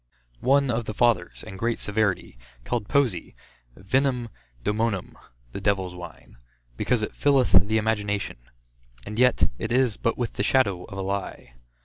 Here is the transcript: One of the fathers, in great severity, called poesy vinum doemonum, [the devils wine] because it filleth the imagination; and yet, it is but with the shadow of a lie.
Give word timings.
One 0.39 0.71
of 0.71 0.85
the 0.85 0.95
fathers, 0.95 1.43
in 1.43 1.57
great 1.57 1.77
severity, 1.77 2.35
called 2.63 2.87
poesy 2.87 3.35
vinum 3.77 4.29
doemonum, 4.63 5.13
[the 5.51 5.61
devils 5.61 5.93
wine] 5.93 6.37
because 6.75 7.03
it 7.03 7.15
filleth 7.15 7.51
the 7.67 7.77
imagination; 7.77 8.37
and 9.05 9.19
yet, 9.19 9.51
it 9.59 9.71
is 9.71 9.97
but 9.97 10.17
with 10.17 10.33
the 10.37 10.41
shadow 10.43 10.85
of 10.85 10.97
a 10.97 11.03
lie. 11.03 11.53